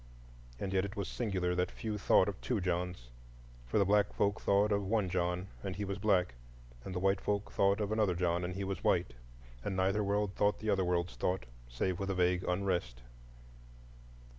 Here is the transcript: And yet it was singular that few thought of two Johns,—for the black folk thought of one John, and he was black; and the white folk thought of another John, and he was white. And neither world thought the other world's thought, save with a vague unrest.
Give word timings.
And 0.59 0.73
yet 0.73 0.83
it 0.83 0.95
was 0.95 1.07
singular 1.07 1.53
that 1.53 1.69
few 1.69 1.99
thought 1.99 2.27
of 2.27 2.41
two 2.41 2.59
Johns,—for 2.59 3.77
the 3.77 3.85
black 3.85 4.11
folk 4.13 4.41
thought 4.41 4.71
of 4.71 4.83
one 4.83 5.09
John, 5.11 5.49
and 5.61 5.75
he 5.75 5.85
was 5.85 5.99
black; 5.99 6.33
and 6.83 6.95
the 6.95 6.99
white 6.99 7.21
folk 7.21 7.51
thought 7.51 7.79
of 7.79 7.91
another 7.91 8.15
John, 8.15 8.43
and 8.43 8.55
he 8.55 8.63
was 8.63 8.83
white. 8.83 9.13
And 9.63 9.75
neither 9.75 10.03
world 10.03 10.33
thought 10.33 10.57
the 10.57 10.71
other 10.71 10.83
world's 10.83 11.15
thought, 11.17 11.45
save 11.69 11.99
with 11.99 12.09
a 12.09 12.15
vague 12.15 12.43
unrest. 12.49 13.03